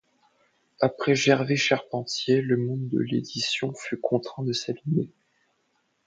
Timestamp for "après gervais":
0.79-1.57